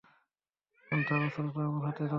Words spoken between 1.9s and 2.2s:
দাও তো।